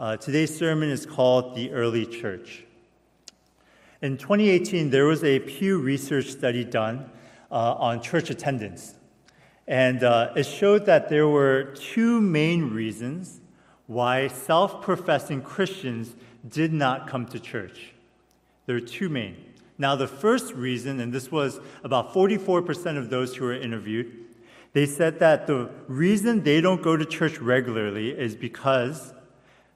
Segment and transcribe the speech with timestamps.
[0.00, 2.64] Uh, today's sermon is called The Early Church.
[4.00, 7.10] In 2018, there was a Pew Research study done
[7.50, 8.94] uh, on church attendance.
[9.68, 13.42] And uh, it showed that there were two main reasons
[13.88, 16.16] why self professing Christians
[16.48, 17.92] did not come to church.
[18.64, 19.36] There are two main.
[19.76, 24.10] Now, the first reason, and this was about 44% of those who were interviewed,
[24.72, 29.12] they said that the reason they don't go to church regularly is because,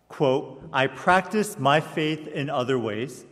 [0.08, 3.24] quote, I practice my faith in other ways,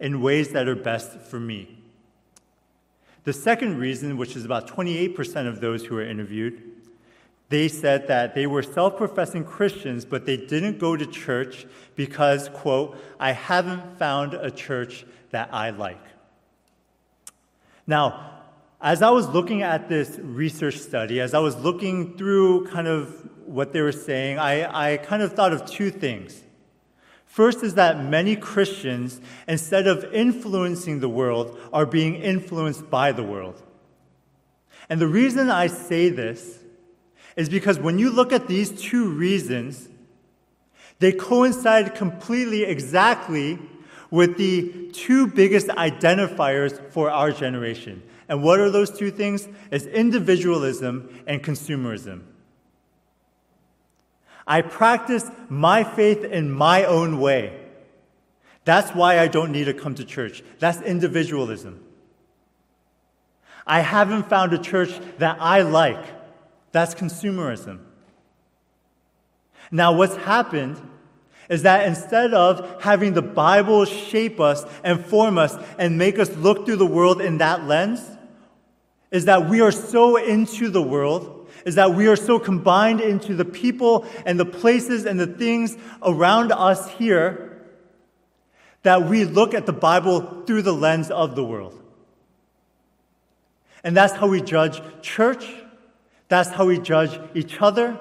[0.00, 1.78] in ways that are best for me.
[3.24, 6.62] The second reason, which is about 28% of those who were interviewed,
[7.48, 12.48] they said that they were self professing Christians, but they didn't go to church because,
[12.48, 16.02] quote, I haven't found a church that I like.
[17.86, 18.35] Now,
[18.80, 23.28] as I was looking at this research study, as I was looking through kind of
[23.46, 26.42] what they were saying, I, I kind of thought of two things.
[27.24, 33.22] First is that many Christians, instead of influencing the world, are being influenced by the
[33.22, 33.62] world.
[34.88, 36.58] And the reason I say this
[37.36, 39.88] is because when you look at these two reasons,
[40.98, 43.58] they coincide completely exactly
[44.10, 48.02] with the two biggest identifiers for our generation.
[48.28, 49.48] And what are those two things?
[49.70, 52.22] It's individualism and consumerism.
[54.46, 57.60] I practice my faith in my own way.
[58.64, 60.42] That's why I don't need to come to church.
[60.58, 61.82] That's individualism.
[63.66, 66.04] I haven't found a church that I like.
[66.72, 67.80] That's consumerism.
[69.70, 70.80] Now, what's happened
[71.48, 76.30] is that instead of having the Bible shape us and form us and make us
[76.36, 78.15] look through the world in that lens,
[79.16, 83.34] is that we are so into the world, is that we are so combined into
[83.34, 87.66] the people and the places and the things around us here
[88.82, 91.82] that we look at the Bible through the lens of the world.
[93.82, 95.48] And that's how we judge church,
[96.28, 97.98] that's how we judge each other,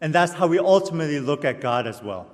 [0.00, 2.26] and that's how we ultimately look at God as well.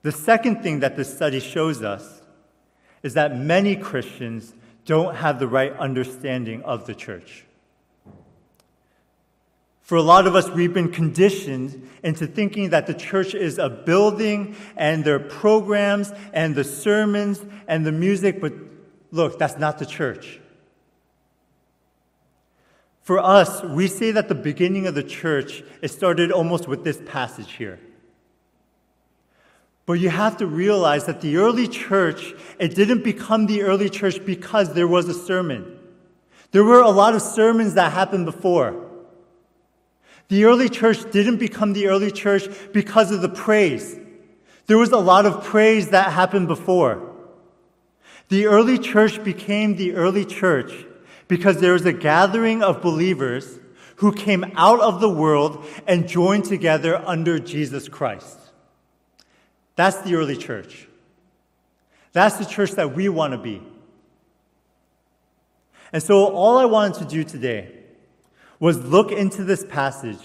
[0.00, 2.21] The second thing that this study shows us
[3.02, 4.54] is that many Christians
[4.84, 7.44] don't have the right understanding of the church.
[9.80, 13.68] For a lot of us, we've been conditioned into thinking that the church is a
[13.68, 18.52] building and their programs and the sermons and the music, but
[19.10, 20.40] look, that's not the church.
[23.02, 27.00] For us, we say that the beginning of the church, it started almost with this
[27.04, 27.80] passage here.
[29.84, 34.24] But you have to realize that the early church, it didn't become the early church
[34.24, 35.78] because there was a sermon.
[36.52, 38.88] There were a lot of sermons that happened before.
[40.28, 43.98] The early church didn't become the early church because of the praise.
[44.66, 47.10] There was a lot of praise that happened before.
[48.28, 50.72] The early church became the early church
[51.28, 53.58] because there was a gathering of believers
[53.96, 58.38] who came out of the world and joined together under Jesus Christ.
[59.76, 60.86] That's the early church.
[62.12, 63.62] That's the church that we want to be.
[65.92, 67.74] And so, all I wanted to do today
[68.58, 70.24] was look into this passage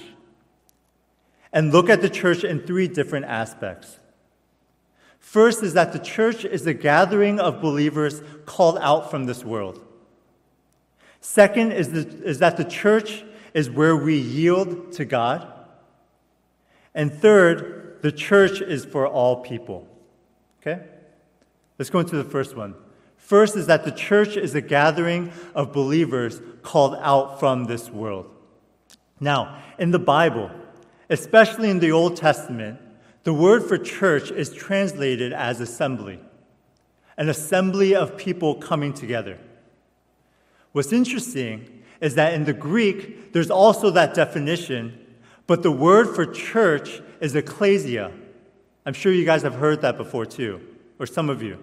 [1.52, 4.00] and look at the church in three different aspects.
[5.20, 9.84] First is that the church is a gathering of believers called out from this world.
[11.20, 15.52] Second is, the, is that the church is where we yield to God.
[16.94, 19.88] And third the church is for all people.
[20.62, 20.84] Okay?
[21.78, 22.76] Let's go into the first one.
[23.18, 28.30] First is that the church is a gathering of believers called out from this world.
[29.20, 30.50] Now, in the Bible,
[31.10, 32.80] especially in the Old Testament,
[33.24, 36.20] the word for church is translated as assembly,
[37.18, 39.38] an assembly of people coming together.
[40.72, 44.98] What's interesting is that in the Greek, there's also that definition,
[45.48, 48.12] but the word for church is ecclesia.
[48.86, 50.62] I'm sure you guys have heard that before too,
[51.00, 51.58] or some of you.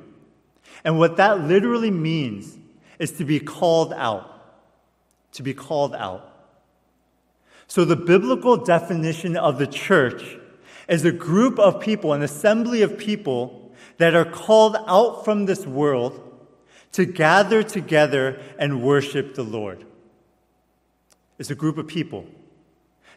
[0.84, 2.58] And what that literally means
[2.98, 4.30] is to be called out.
[5.32, 6.30] To be called out.
[7.66, 10.36] So the biblical definition of the church
[10.88, 15.66] is a group of people, an assembly of people that are called out from this
[15.66, 16.20] world
[16.92, 19.84] to gather together and worship the Lord.
[21.38, 22.26] It's a group of people.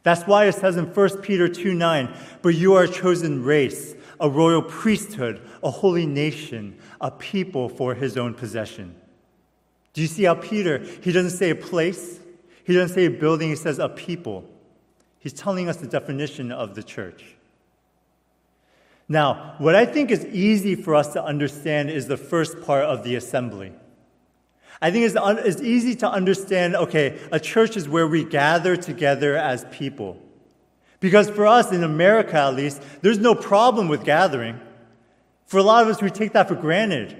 [0.07, 3.93] That's why it says in 1 Peter 2 9, but you are a chosen race,
[4.21, 8.95] a royal priesthood, a holy nation, a people for his own possession.
[9.91, 12.21] Do you see how Peter, he doesn't say a place,
[12.63, 14.45] he doesn't say a building, he says a people.
[15.19, 17.35] He's telling us the definition of the church.
[19.09, 23.03] Now, what I think is easy for us to understand is the first part of
[23.03, 23.73] the assembly.
[24.81, 28.75] I think it's, un- it's easy to understand okay, a church is where we gather
[28.75, 30.21] together as people.
[30.99, 34.59] Because for us in America, at least, there's no problem with gathering.
[35.45, 37.15] For a lot of us, we take that for granted.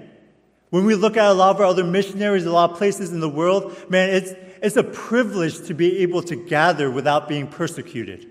[0.70, 3.20] When we look at a lot of our other missionaries, a lot of places in
[3.20, 4.32] the world, man, it's,
[4.62, 8.26] it's a privilege to be able to gather without being persecuted.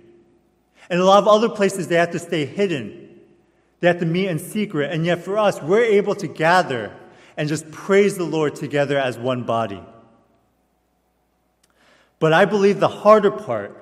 [0.90, 3.20] And a lot of other places, they have to stay hidden.
[3.80, 4.92] They have to meet in secret.
[4.92, 6.96] And yet for us, we're able to gather
[7.38, 9.82] and just praise the Lord together as one body.
[12.20, 13.78] But I believe the harder part,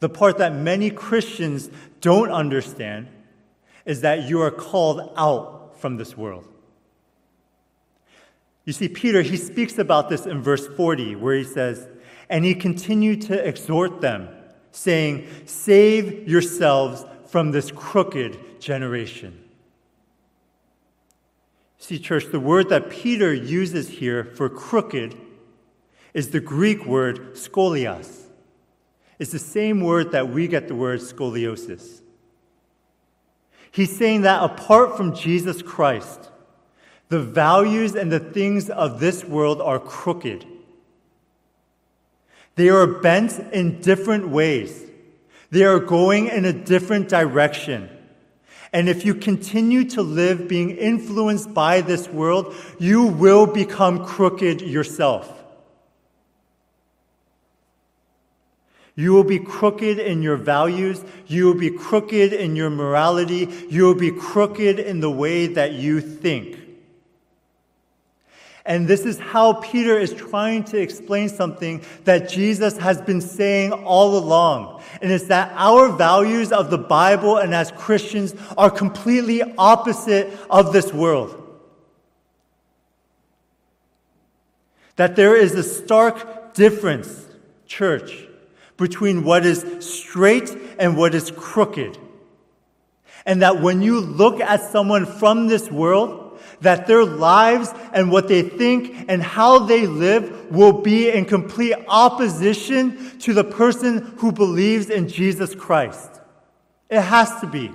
[0.00, 1.70] the part that many Christians
[2.00, 3.06] don't understand,
[3.84, 6.46] is that you are called out from this world.
[8.64, 11.88] You see, Peter, he speaks about this in verse 40, where he says,
[12.28, 14.28] And he continued to exhort them,
[14.72, 19.45] saying, Save yourselves from this crooked generation.
[21.86, 25.16] See, church, the word that Peter uses here for crooked
[26.14, 28.22] is the Greek word scolios.
[29.20, 32.00] It's the same word that we get the word scoliosis.
[33.70, 36.28] He's saying that apart from Jesus Christ,
[37.08, 40.44] the values and the things of this world are crooked.
[42.56, 44.90] They are bent in different ways.
[45.50, 47.95] They are going in a different direction.
[48.76, 54.60] And if you continue to live being influenced by this world, you will become crooked
[54.60, 55.32] yourself.
[58.94, 61.02] You will be crooked in your values.
[61.26, 63.48] You will be crooked in your morality.
[63.70, 66.65] You will be crooked in the way that you think.
[68.66, 73.72] And this is how Peter is trying to explain something that Jesus has been saying
[73.72, 74.82] all along.
[75.00, 80.72] And it's that our values of the Bible and as Christians are completely opposite of
[80.72, 81.44] this world.
[84.96, 87.24] That there is a stark difference,
[87.66, 88.26] church,
[88.76, 91.98] between what is straight and what is crooked.
[93.24, 96.25] And that when you look at someone from this world,
[96.60, 101.74] that their lives and what they think and how they live will be in complete
[101.88, 106.10] opposition to the person who believes in Jesus Christ.
[106.88, 107.72] It has to be.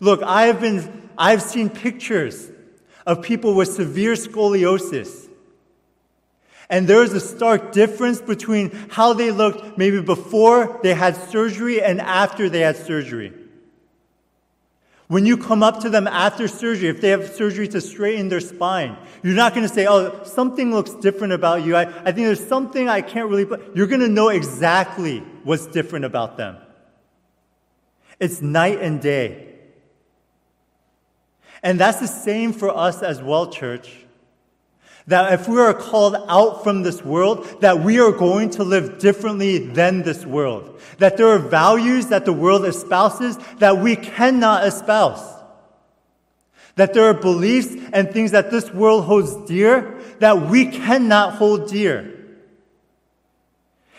[0.00, 2.50] Look, I have been, I've seen pictures
[3.06, 5.28] of people with severe scoliosis.
[6.68, 11.82] And there is a stark difference between how they looked maybe before they had surgery
[11.82, 13.32] and after they had surgery.
[15.08, 18.40] When you come up to them after surgery, if they have surgery to straighten their
[18.40, 21.76] spine, you're not going to say, oh, something looks different about you.
[21.76, 25.66] I, I think there's something I can't really, but you're going to know exactly what's
[25.66, 26.56] different about them.
[28.18, 29.48] It's night and day.
[31.62, 34.01] And that's the same for us as well, church.
[35.08, 38.98] That if we are called out from this world, that we are going to live
[38.98, 40.80] differently than this world.
[40.98, 45.28] That there are values that the world espouses that we cannot espouse.
[46.76, 51.68] That there are beliefs and things that this world holds dear that we cannot hold
[51.68, 52.08] dear.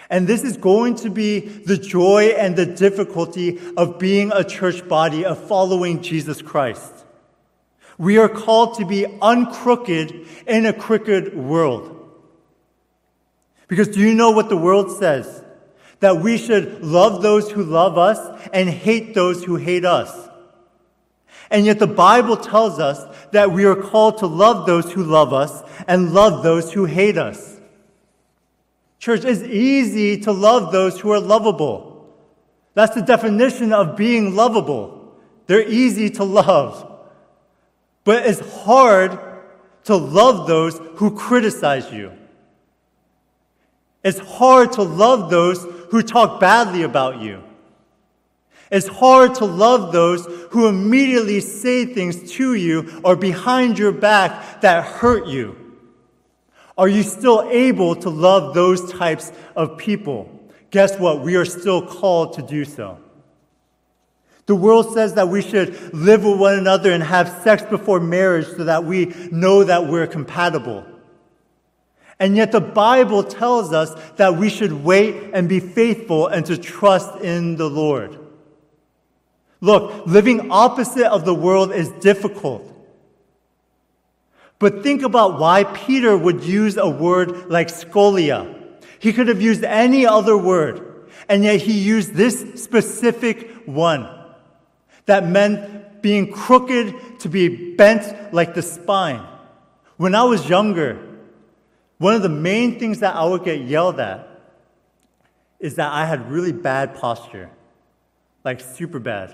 [0.10, 4.88] And this is going to be the joy and the difficulty of being a church
[4.88, 7.03] body, of following Jesus Christ.
[7.98, 11.90] We are called to be uncrooked in a crooked world.
[13.68, 15.44] Because do you know what the world says?
[16.00, 18.20] That we should love those who love us
[18.52, 20.30] and hate those who hate us.
[21.50, 25.34] And yet the Bible tells us that we are called to love those who love
[25.34, 27.60] us and love those who hate us.
[29.00, 32.10] Church, it's easy to love those who are lovable.
[32.74, 35.16] That's the definition of being lovable.
[35.46, 36.93] They're easy to love.
[38.04, 39.18] But it's hard
[39.86, 42.12] to love those who criticize you.
[44.04, 47.44] It's hard to love those who talk badly about you.
[48.70, 54.62] It's hard to love those who immediately say things to you or behind your back
[54.62, 55.56] that hurt you.
[56.78, 60.28] Are you still able to love those types of people?
[60.72, 61.22] Guess what?
[61.22, 62.98] We are still called to do so.
[64.46, 68.48] The world says that we should live with one another and have sex before marriage
[68.48, 70.86] so that we know that we're compatible.
[72.20, 76.58] And yet the Bible tells us that we should wait and be faithful and to
[76.58, 78.20] trust in the Lord.
[79.62, 82.70] Look, living opposite of the world is difficult.
[84.60, 88.62] But think about why Peter would use a word like scolia.
[89.00, 91.08] He could have used any other word.
[91.30, 94.23] And yet he used this specific one
[95.06, 99.26] that meant being crooked to be bent like the spine.
[99.98, 101.00] When I was younger,
[101.98, 104.28] one of the main things that I would get yelled at
[105.60, 107.50] is that I had really bad posture,
[108.44, 109.34] like super bad.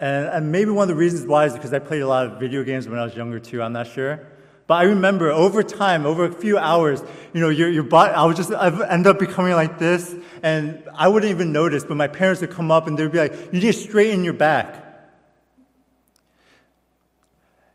[0.00, 2.40] And, and maybe one of the reasons why is because I played a lot of
[2.40, 4.26] video games when I was younger too, I'm not sure.
[4.70, 8.24] But I remember over time, over a few hours, you know, your, your body, I
[8.24, 12.06] would just I end up becoming like this, and I wouldn't even notice, but my
[12.06, 14.76] parents would come up and they'd be like, you need to straighten your back.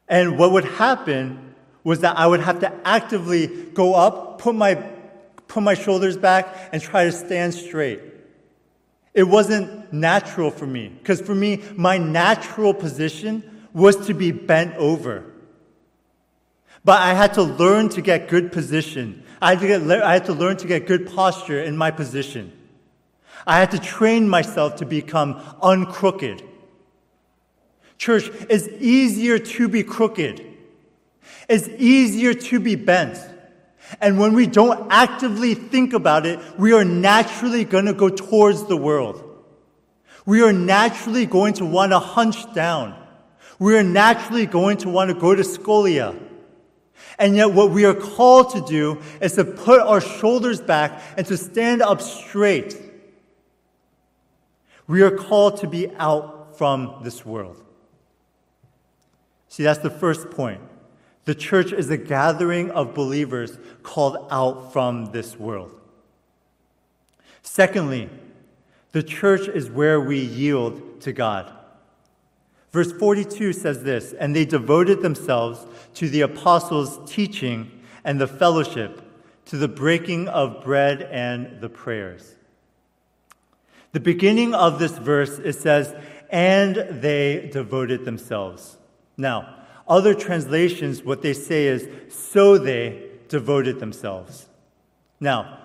[0.07, 4.75] And what would happen was that I would have to actively go up, put my,
[5.49, 7.99] put my shoulders back, and try to stand straight.
[9.13, 14.75] It wasn't natural for me, because for me, my natural position was to be bent
[14.75, 15.25] over.
[16.85, 19.23] But I had to learn to get good position.
[19.41, 22.53] I had to, get, I had to learn to get good posture in my position.
[23.45, 26.43] I had to train myself to become uncrooked.
[27.97, 30.45] Church, it's easier to be crooked.
[31.49, 33.17] It's easier to be bent.
[33.99, 38.65] And when we don't actively think about it, we are naturally going to go towards
[38.65, 39.23] the world.
[40.25, 42.99] We are naturally going to want to hunch down.
[43.57, 46.19] We are naturally going to want to go to scolia.
[47.17, 51.25] And yet, what we are called to do is to put our shoulders back and
[51.27, 52.77] to stand up straight.
[54.87, 57.63] We are called to be out from this world.
[59.47, 60.61] See, that's the first point.
[61.23, 65.79] The church is a gathering of believers called out from this world.
[67.41, 68.09] Secondly,
[68.91, 71.51] the church is where we yield to God.
[72.75, 77.71] Verse 42 says this And they devoted themselves to the apostles' teaching
[78.03, 79.01] and the fellowship,
[79.45, 82.35] to the breaking of bread and the prayers.
[83.93, 85.95] The beginning of this verse, it says,
[86.29, 88.75] And they devoted themselves.
[89.15, 89.55] Now,
[89.87, 94.49] other translations, what they say is, So they devoted themselves.
[95.21, 95.59] Now,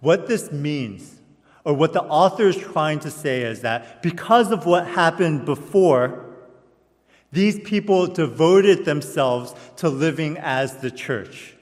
[0.00, 1.20] what this means,
[1.62, 6.23] or what the author is trying to say, is that because of what happened before,
[7.34, 11.56] these people devoted themselves to living as the church.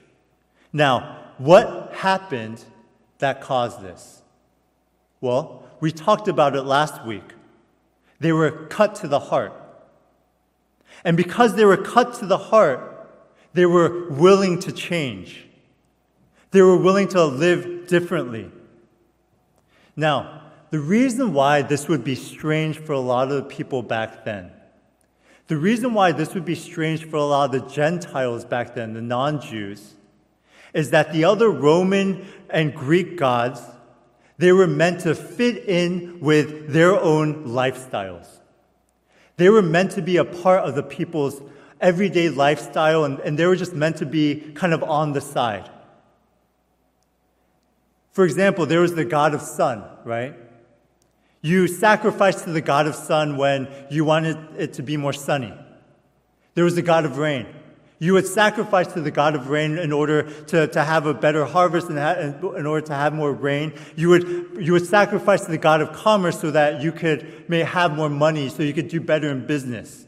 [0.71, 2.63] Now, what happened
[3.17, 4.21] that caused this?
[5.19, 7.23] Well, we talked about it last week.
[8.19, 9.53] They were cut to the heart.
[11.03, 13.09] And because they were cut to the heart,
[13.53, 15.47] they were willing to change.
[16.51, 18.51] They were willing to live differently.
[19.95, 24.23] Now, the reason why this would be strange for a lot of the people back
[24.23, 24.52] then
[25.47, 28.93] the reason why this would be strange for a lot of the Gentiles back then,
[28.93, 29.93] the non Jews,
[30.73, 33.61] is that the other Roman and Greek gods,
[34.37, 38.27] they were meant to fit in with their own lifestyles.
[39.37, 41.41] They were meant to be a part of the people's
[41.81, 45.69] everyday lifestyle, and, and they were just meant to be kind of on the side.
[48.13, 50.35] For example, there was the god of sun, right?
[51.43, 55.53] You sacrificed to the God of sun when you wanted it to be more sunny.
[56.55, 57.45] There was the God of rain.
[57.99, 61.43] You would sacrifice to the God of rain in order to, to have a better
[61.43, 63.73] harvest and in order to have more rain.
[63.97, 67.59] You would, you would sacrifice to the God of commerce so that you could may
[67.59, 70.05] have more money, so you could do better in business.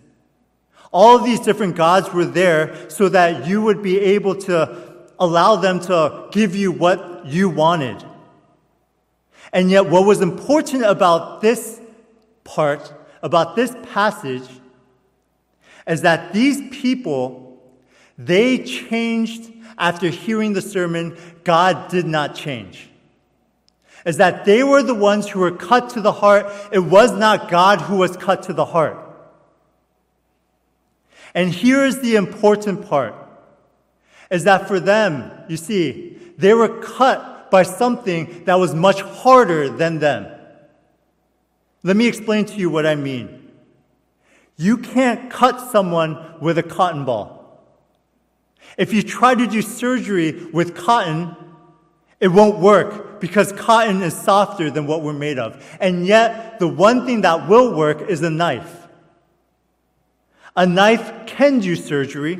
[0.93, 5.57] All of these different gods were there so that you would be able to allow
[5.57, 8.01] them to give you what you wanted.
[9.55, 11.79] And yet, what was important about this
[12.43, 12.93] part,
[13.23, 14.43] about this passage,
[15.87, 17.63] is that these people,
[18.17, 21.17] they changed after hearing the sermon.
[21.45, 22.89] God did not change.
[24.05, 26.51] Is that they were the ones who were cut to the heart.
[26.73, 28.97] It was not God who was cut to the heart.
[31.33, 33.15] And here is the important part
[34.29, 39.69] is that for them, you see, they were cut by something that was much harder
[39.69, 40.27] than them.
[41.83, 43.49] Let me explain to you what I mean.
[44.57, 47.63] You can't cut someone with a cotton ball.
[48.77, 51.33] If you try to do surgery with cotton,
[52.19, 55.65] it won't work because cotton is softer than what we're made of.
[55.79, 58.89] And yet, the one thing that will work is a knife.
[60.57, 62.35] A knife can do surgery,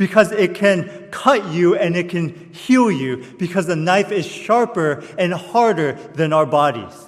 [0.00, 5.04] because it can cut you and it can heal you because the knife is sharper
[5.18, 7.06] and harder than our bodies.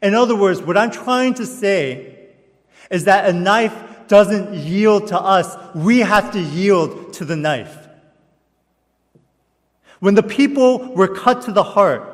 [0.00, 2.28] In other words, what I'm trying to say
[2.92, 3.74] is that a knife
[4.06, 5.56] doesn't yield to us.
[5.74, 7.76] We have to yield to the knife.
[9.98, 12.12] When the people were cut to the heart,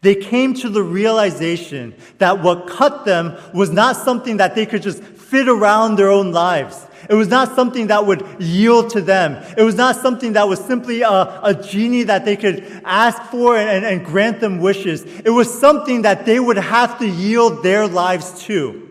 [0.00, 4.82] They came to the realization that what cut them was not something that they could
[4.82, 6.86] just fit around their own lives.
[7.08, 9.42] It was not something that would yield to them.
[9.56, 13.56] It was not something that was simply a, a genie that they could ask for
[13.56, 15.04] and, and, and grant them wishes.
[15.04, 18.88] It was something that they would have to yield their lives to.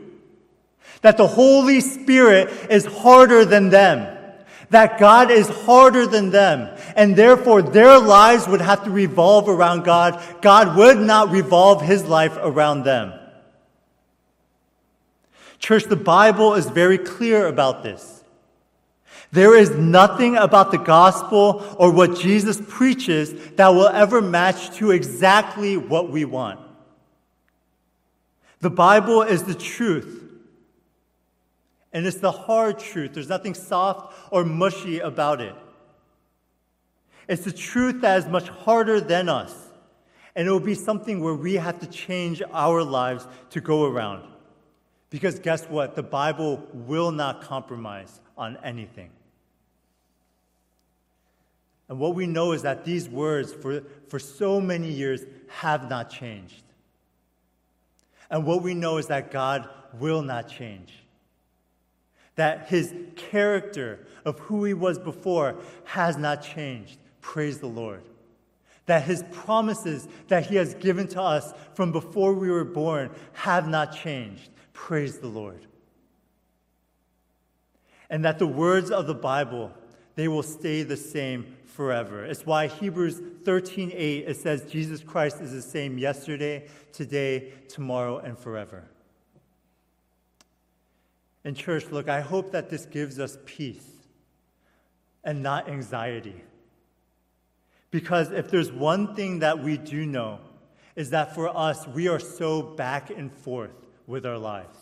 [1.01, 4.15] That the Holy Spirit is harder than them.
[4.70, 6.75] That God is harder than them.
[6.96, 10.22] And therefore their lives would have to revolve around God.
[10.41, 13.17] God would not revolve his life around them.
[15.60, 18.24] Church, the Bible is very clear about this.
[19.32, 24.92] There is nothing about the gospel or what Jesus preaches that will ever match to
[24.92, 26.60] exactly what we want.
[28.60, 30.24] The Bible is the truth.
[31.92, 33.14] And it's the hard truth.
[33.14, 35.56] There's nothing soft or mushy about it.
[37.28, 39.54] It's the truth that is much harder than us.
[40.36, 44.24] And it will be something where we have to change our lives to go around.
[45.10, 45.96] Because guess what?
[45.96, 49.10] The Bible will not compromise on anything.
[51.90, 56.10] And what we know is that these words, for, for so many years, have not
[56.10, 56.64] changed.
[58.30, 60.94] And what we know is that God will not change.
[62.36, 67.00] That his character of who he was before has not changed.
[67.22, 68.04] Praise the Lord.
[68.86, 73.68] That his promises that he has given to us from before we were born have
[73.68, 74.50] not changed.
[74.77, 75.65] Praise the Lord.
[78.12, 79.72] And that the words of the Bible,
[80.15, 82.24] they will stay the same forever.
[82.24, 88.38] It's why Hebrews 13:8 it says Jesus Christ is the same yesterday, today, tomorrow and
[88.38, 88.88] forever.
[91.43, 94.05] And church, look, I hope that this gives us peace
[95.24, 96.43] and not anxiety.
[97.89, 100.39] Because if there's one thing that we do know,
[100.96, 104.78] is that for us, we are so back and forth with our lives.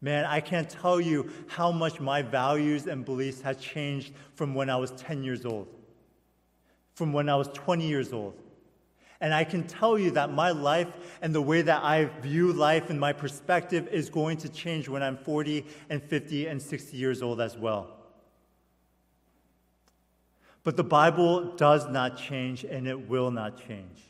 [0.00, 4.68] Man, I can't tell you how much my values and beliefs have changed from when
[4.68, 5.68] I was 10 years old,
[6.94, 8.34] from when I was 20 years old.
[9.20, 10.88] And I can tell you that my life
[11.22, 15.02] and the way that I view life and my perspective is going to change when
[15.02, 17.96] I'm 40 and 50 and 60 years old as well.
[20.64, 24.00] But the Bible does not change and it will not change.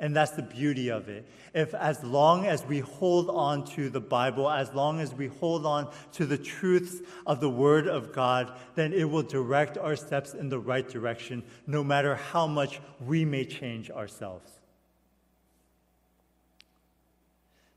[0.00, 1.26] And that's the beauty of it.
[1.52, 5.66] If as long as we hold on to the Bible, as long as we hold
[5.66, 10.32] on to the truths of the Word of God, then it will direct our steps
[10.32, 14.50] in the right direction, no matter how much we may change ourselves.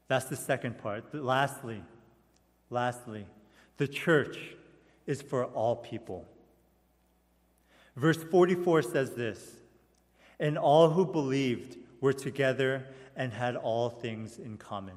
[0.07, 1.13] That's the second part.
[1.13, 1.83] Lastly,
[2.69, 3.25] lastly,
[3.77, 4.37] the church
[5.05, 6.25] is for all people.
[7.97, 9.57] Verse 44 says this
[10.39, 12.85] And all who believed were together
[13.15, 14.95] and had all things in common.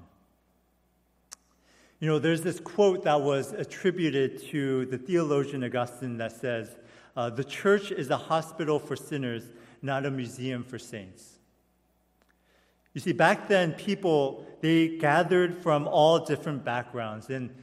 [2.01, 6.77] You know, there's this quote that was attributed to the theologian Augustine that says,
[7.17, 9.45] uh, The church is a hospital for sinners,
[9.83, 11.39] not a museum for saints.
[12.93, 17.31] You see, back then, people, they gathered from all different backgrounds.
[17.31, 17.55] And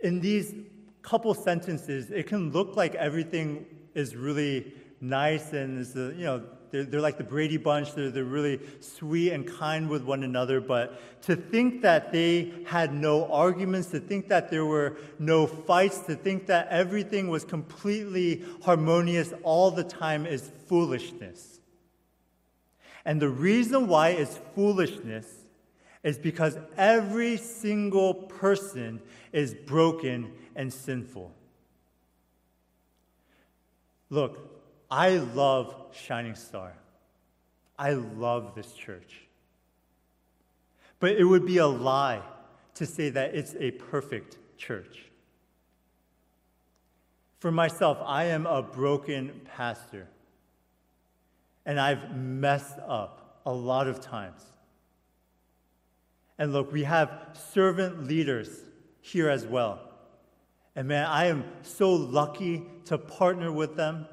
[0.00, 0.54] in these
[1.02, 6.82] couple sentences, it can look like everything is really nice and is, you know, they're,
[6.82, 7.94] they're like the Brady Bunch.
[7.94, 10.60] They're, they're really sweet and kind with one another.
[10.60, 16.00] But to think that they had no arguments, to think that there were no fights,
[16.00, 21.60] to think that everything was completely harmonious all the time is foolishness.
[23.04, 25.32] And the reason why it's foolishness
[26.02, 29.00] is because every single person
[29.32, 31.32] is broken and sinful.
[34.10, 34.53] Look,
[34.96, 36.72] I love Shining Star.
[37.76, 39.26] I love this church.
[41.00, 42.22] But it would be a lie
[42.74, 45.06] to say that it's a perfect church.
[47.40, 50.06] For myself, I am a broken pastor.
[51.66, 54.42] And I've messed up a lot of times.
[56.38, 58.60] And look, we have servant leaders
[59.00, 59.80] here as well.
[60.76, 64.06] And man, I am so lucky to partner with them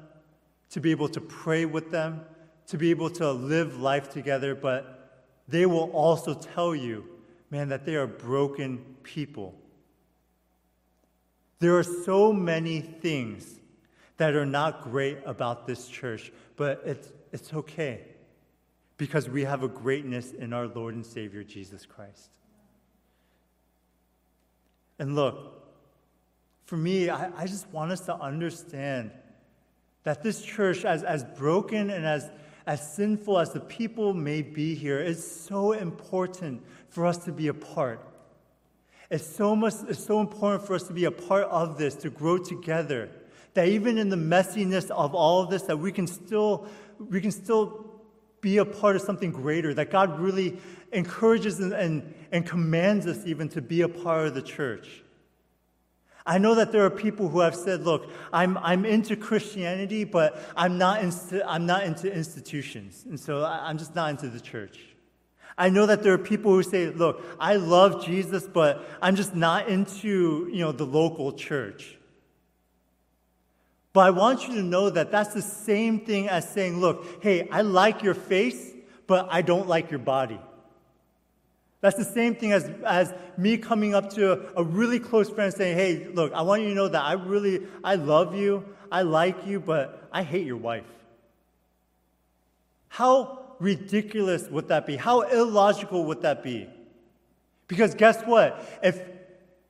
[0.72, 2.22] to be able to pray with them,
[2.66, 7.04] to be able to live life together, but they will also tell you,
[7.50, 9.54] man, that they are broken people.
[11.58, 13.60] There are so many things
[14.16, 18.00] that are not great about this church, but it's, it's okay
[18.96, 22.30] because we have a greatness in our Lord and Savior, Jesus Christ.
[24.98, 25.62] And look,
[26.64, 29.10] for me, I, I just want us to understand
[30.04, 32.30] that this church, as, as broken and as,
[32.66, 37.48] as sinful as the people may be here, is so important for us to be
[37.48, 38.00] a part.
[39.10, 42.10] It's so much it's so important for us to be a part of this, to
[42.10, 43.10] grow together.
[43.54, 46.66] That even in the messiness of all of this, that we can still
[46.98, 47.92] we can still
[48.40, 50.58] be a part of something greater, that God really
[50.92, 55.02] encourages and, and, and commands us even to be a part of the church.
[56.24, 60.40] I know that there are people who have said, look, I'm, I'm into Christianity, but
[60.56, 63.04] I'm not, insti- I'm not into institutions.
[63.08, 64.78] And so I'm just not into the church.
[65.58, 69.34] I know that there are people who say, look, I love Jesus, but I'm just
[69.34, 71.98] not into, you know, the local church.
[73.92, 77.48] But I want you to know that that's the same thing as saying, look, hey,
[77.50, 78.72] I like your face,
[79.06, 80.40] but I don't like your body.
[81.82, 85.76] That's the same thing as, as me coming up to a, really close friend saying,
[85.76, 89.46] hey, look, I want you to know that I really, I love you, I like
[89.46, 90.86] you, but I hate your wife.
[92.88, 94.94] How ridiculous would that be?
[94.96, 96.68] How illogical would that be?
[97.66, 98.64] Because guess what?
[98.80, 99.02] If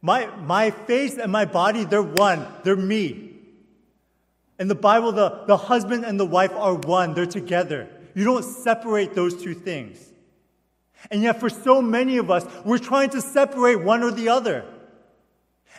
[0.03, 3.31] my, my face and my body, they're one, they're me.
[4.59, 7.89] In the Bible, the, the husband and the wife are one, they're together.
[8.15, 10.12] You don't separate those two things.
[11.11, 14.65] And yet, for so many of us, we're trying to separate one or the other.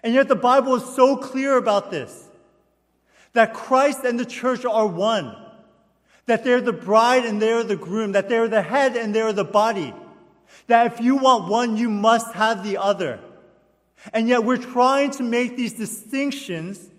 [0.04, 2.30] And yet, the Bible is so clear about this
[3.34, 5.36] that Christ and the church are one,
[6.28, 9.44] that they're the bride and they're the groom, that they're the head and they're the
[9.44, 9.94] body.
[10.68, 13.20] That if you want one, you must have the other.
[14.14, 16.90] And yet, we're trying to make these distinctions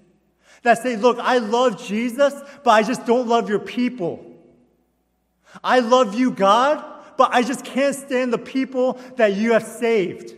[0.62, 2.34] that say, look, I love Jesus,
[2.64, 4.24] but I just don't love your people.
[5.62, 6.82] I love you, God,
[7.16, 10.34] but I just can't stand the people that you have saved.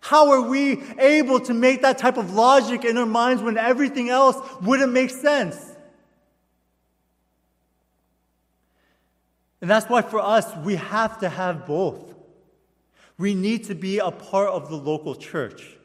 [0.00, 4.08] How are we able to make that type of logic in our minds when everything
[4.08, 5.56] else wouldn't make sense?
[9.60, 12.14] And that's why for us, we have to have both.
[13.16, 15.76] We need to be a part of the local church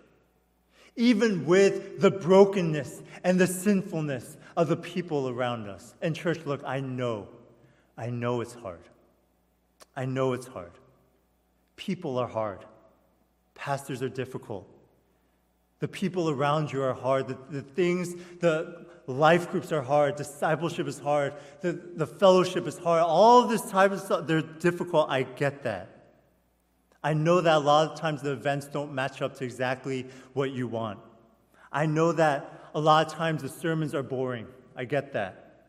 [0.98, 5.94] even with the brokenness and the sinfulness of the people around us.
[6.02, 7.28] And, church, look, I know,
[7.96, 8.82] I know it's hard.
[9.98, 10.72] I know it's hard.
[11.76, 12.64] People are hard.
[13.56, 14.70] Pastors are difficult.
[15.80, 17.28] The people around you are hard.
[17.28, 20.16] The, the things, the life groups are hard.
[20.16, 21.34] Discipleship is hard.
[21.62, 23.02] The, the fellowship is hard.
[23.02, 25.10] All of this type of stuff, they're difficult.
[25.10, 25.90] I get that.
[27.04, 30.52] I know that a lot of times the events don't match up to exactly what
[30.52, 31.00] you want.
[31.72, 34.48] I know that a lot of times the sermons are boring.
[34.76, 35.66] I get that.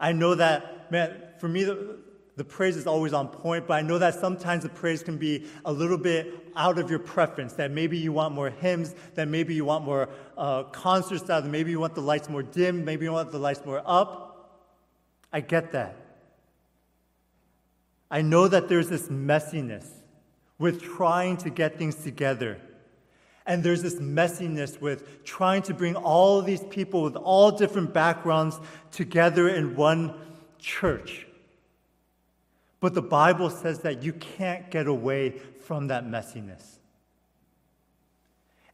[0.00, 1.98] I know that, man, for me, the,
[2.36, 5.44] the praise is always on point, but I know that sometimes the praise can be
[5.66, 7.52] a little bit out of your preference.
[7.54, 11.48] That maybe you want more hymns, that maybe you want more uh, concert style, that
[11.48, 14.50] maybe you want the lights more dim, maybe you want the lights more up.
[15.30, 15.96] I get that.
[18.10, 19.86] I know that there's this messiness
[20.58, 22.58] with trying to get things together.
[23.44, 28.58] And there's this messiness with trying to bring all these people with all different backgrounds
[28.90, 30.14] together in one
[30.58, 31.26] church.
[32.82, 36.78] But the Bible says that you can't get away from that messiness.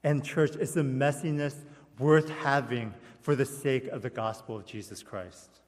[0.02, 1.54] And, church, it's a messiness
[1.98, 5.60] worth having for the sake of the gospel of Jesus Christ.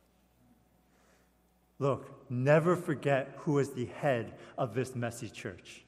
[1.79, 5.85] Look, never forget who is the head of this messy church.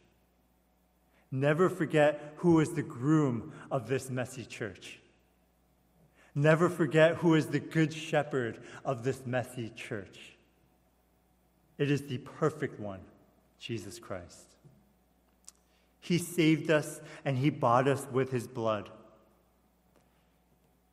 [1.31, 4.99] Never forget who is the groom of this messy church.
[6.35, 10.32] Never forget who is the good shepherd of this messy church.
[11.83, 13.01] It is the perfect one,
[13.59, 14.55] Jesus Christ.
[15.99, 18.89] He saved us and he bought us with his blood.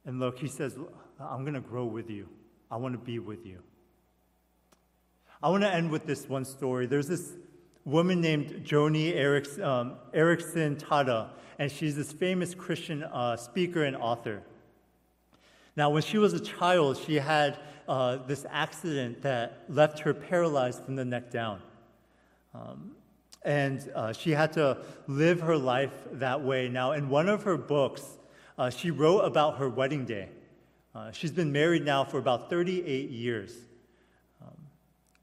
[0.03, 0.79] And look, he says,
[1.19, 2.27] I'm going to grow with you.
[2.71, 3.59] I want to be with you.
[5.43, 6.87] I want to end with this one story.
[6.87, 7.33] There's this
[7.85, 13.95] woman named Joni Erickson, um, Eareckson Tada, and she's this famous Christian uh, speaker and
[13.95, 14.41] author.
[15.75, 20.85] Now, when she was a child, she had uh, this accident that left her paralyzed
[20.85, 21.59] from the neck down.
[22.53, 22.91] Um,
[23.41, 26.69] and uh, she had to live her life that way.
[26.69, 28.03] Now, in one of her books,
[28.59, 30.29] uh, she wrote about her wedding day.
[30.93, 33.55] Uh, she's been married now for about 38 years.
[34.39, 34.55] Um,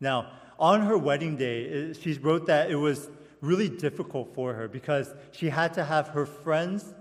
[0.01, 3.09] now, on her wedding day, she wrote that it was
[3.43, 6.95] really difficult for her because she had to have her friends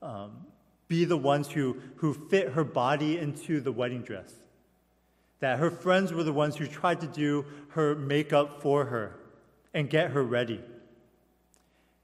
[0.00, 0.46] um,
[0.86, 4.32] be the ones who, who fit her body into the wedding dress.
[5.40, 9.18] That her friends were the ones who tried to do her makeup for her
[9.72, 10.60] and get her ready.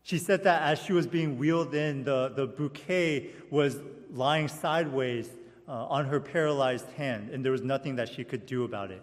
[0.03, 3.79] She said that as she was being wheeled in, the, the bouquet was
[4.11, 5.29] lying sideways
[5.67, 9.03] uh, on her paralyzed hand, and there was nothing that she could do about it.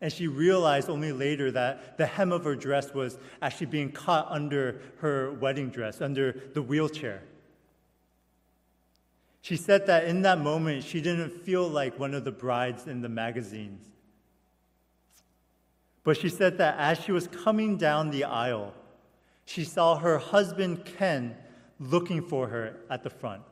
[0.00, 4.26] And she realized only later that the hem of her dress was actually being caught
[4.30, 7.22] under her wedding dress, under the wheelchair.
[9.42, 13.02] She said that in that moment, she didn't feel like one of the brides in
[13.02, 13.84] the magazines.
[16.04, 18.72] But she said that as she was coming down the aisle,
[19.44, 21.36] she saw her husband Ken
[21.80, 23.42] looking for her at the front.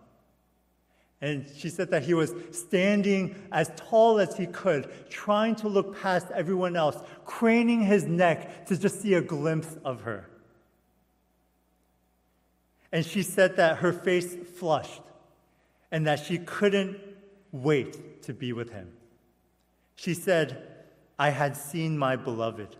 [1.20, 6.00] And she said that he was standing as tall as he could, trying to look
[6.00, 10.31] past everyone else, craning his neck to just see a glimpse of her.
[12.92, 15.03] And she said that her face flushed
[15.90, 16.98] and that she couldn't
[17.53, 18.92] wait to be with him.
[19.96, 20.66] She said,
[21.18, 22.76] I had seen my beloved.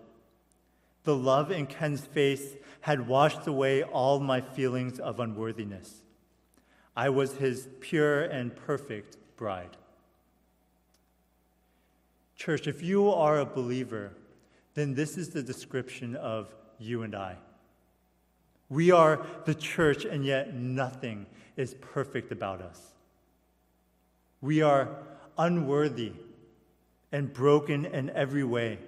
[1.05, 6.03] The love in Ken's face had washed away all my feelings of unworthiness.
[6.96, 9.77] I was his pure and perfect bride.
[12.37, 14.12] Church, if you are a believer,
[14.75, 17.37] then this is the description of you and I.
[18.70, 22.92] We are the church, and yet nothing is perfect about us.
[24.40, 24.88] We are
[25.37, 26.12] unworthy
[27.12, 28.79] and broken in every way.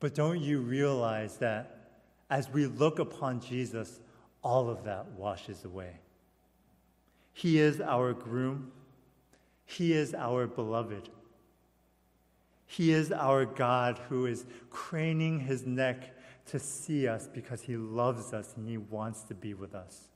[0.00, 1.90] But don't you realize that
[2.30, 4.00] as we look upon Jesus,
[4.42, 6.00] all of that washes away?
[7.32, 8.72] He is our groom,
[9.64, 11.10] He is our beloved.
[12.66, 16.16] He is our God who is craning his neck
[16.46, 20.08] to see us because he loves us and he wants to be with us.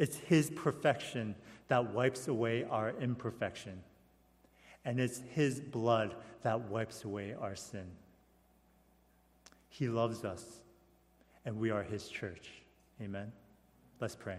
[0.00, 1.36] It's His perfection
[1.68, 3.82] that wipes away our imperfection.
[4.86, 7.86] And it's His blood that wipes away our sin.
[9.68, 10.62] He loves us,
[11.44, 12.50] and we are His church.
[13.02, 13.30] Amen.
[14.00, 14.38] Let's pray.